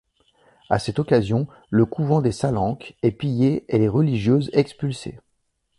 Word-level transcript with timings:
À 0.71 0.79
cette 0.79 0.97
occasion, 0.97 1.45
le 1.69 1.85
couvent 1.85 2.23
des 2.23 2.31
Salenques 2.31 2.95
est 3.03 3.11
pillé 3.11 3.65
et 3.67 3.77
les 3.77 3.87
religieuses 3.87 4.49
expulsées. 4.51 5.19